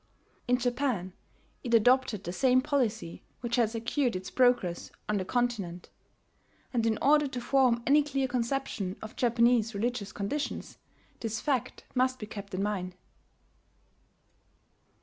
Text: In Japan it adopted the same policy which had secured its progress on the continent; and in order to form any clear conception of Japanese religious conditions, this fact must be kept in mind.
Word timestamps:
In 0.47 0.57
Japan 0.57 1.13
it 1.63 1.75
adopted 1.75 2.23
the 2.23 2.33
same 2.33 2.59
policy 2.63 3.21
which 3.41 3.57
had 3.57 3.69
secured 3.69 4.15
its 4.15 4.31
progress 4.31 4.89
on 5.07 5.17
the 5.17 5.25
continent; 5.25 5.91
and 6.73 6.87
in 6.87 6.97
order 7.03 7.27
to 7.27 7.39
form 7.39 7.83
any 7.85 8.01
clear 8.01 8.27
conception 8.27 8.95
of 9.03 9.15
Japanese 9.15 9.75
religious 9.75 10.11
conditions, 10.11 10.79
this 11.19 11.39
fact 11.39 11.83
must 11.93 12.17
be 12.17 12.25
kept 12.25 12.55
in 12.55 12.63
mind. 12.63 12.95